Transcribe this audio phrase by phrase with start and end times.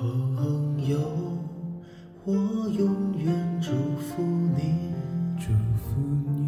[0.00, 0.96] 朋友，
[2.24, 4.94] 我永远祝福你。
[5.40, 6.00] 祝福
[6.36, 6.47] 你，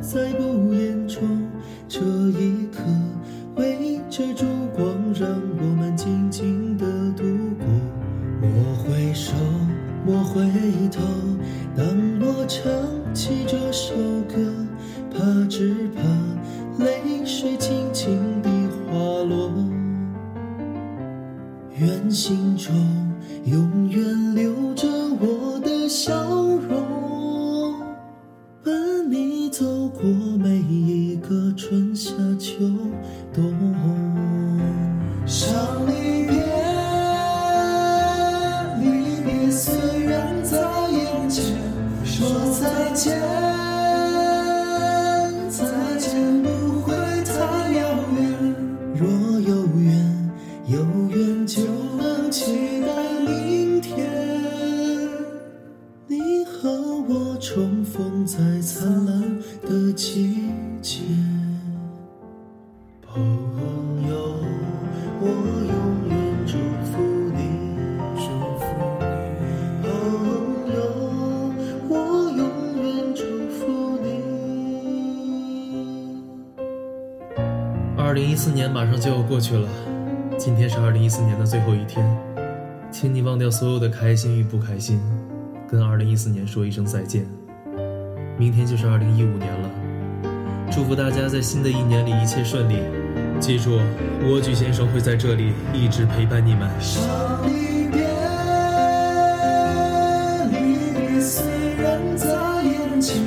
[0.00, 1.22] 在不言中。
[1.88, 2.82] 这一刻，
[3.56, 4.44] 围着烛
[4.74, 6.84] 光，让我们静静的
[7.16, 7.24] 度
[7.58, 7.66] 过。
[8.40, 9.32] 莫回首，
[10.06, 10.42] 莫回
[10.90, 11.02] 头，
[11.76, 11.86] 当
[12.20, 12.72] 我唱
[13.14, 13.94] 起这首
[14.28, 14.36] 歌，
[15.10, 16.02] 怕只怕
[16.82, 18.50] 泪水轻轻地
[18.86, 19.50] 滑落。
[21.76, 22.72] 愿心中
[23.44, 23.83] 永
[29.06, 30.02] 你走过
[30.38, 32.54] 每一个春夏秋
[33.32, 33.52] 冬。
[35.26, 35.52] 想
[35.86, 36.34] 离别，
[38.80, 40.58] 离别虽然在
[40.90, 41.44] 眼前，
[42.04, 42.26] 说
[42.58, 43.20] 再见，
[45.50, 45.64] 再
[45.98, 46.94] 见不会
[47.24, 47.34] 太
[47.74, 47.82] 遥
[48.16, 48.54] 远。
[48.94, 49.06] 若
[49.40, 50.30] 有缘，
[50.66, 50.78] 有
[51.14, 51.62] 缘就
[51.98, 52.73] 能期
[57.94, 59.22] 风在灿烂
[59.62, 60.50] 的季
[60.82, 61.02] 节。
[63.06, 63.22] 朋
[64.08, 64.34] 友，
[65.20, 66.98] 我永远祝福
[67.36, 67.38] 你。
[68.16, 68.26] 祝
[68.58, 68.66] 福
[68.98, 69.06] 你，
[69.80, 69.86] 朋
[70.74, 70.76] 友，
[71.88, 71.94] 我
[72.36, 72.42] 永
[72.82, 73.22] 远祝
[73.54, 73.62] 福
[74.02, 74.04] 你。
[77.96, 79.68] 二零一四年马上就要过去了，
[80.36, 82.04] 今天是二零一四年的最后一天，
[82.90, 85.00] 请你忘掉所有的开心与不开心，
[85.68, 87.24] 跟二零一四年说一声再见。
[88.36, 89.70] 明天就是二零一五年了，
[90.70, 92.78] 祝福大家在新的一年里一切顺利。
[93.38, 93.78] 记住，
[94.24, 96.68] 莴苣先生会在这里一直陪伴你们。
[97.44, 98.02] 离别，
[100.50, 101.44] 离别虽
[101.80, 102.26] 然在
[102.64, 103.22] 眼前，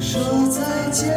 [0.00, 1.12] 说再见，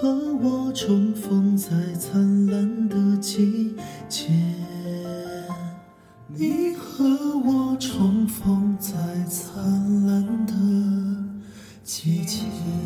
[0.00, 0.08] 和
[0.42, 3.76] 我重逢在灿烂的季
[4.08, 4.28] 节
[6.26, 7.04] 你和
[7.38, 8.92] 我重逢在
[9.28, 9.62] 灿
[10.04, 10.52] 烂的
[11.84, 12.83] 季节。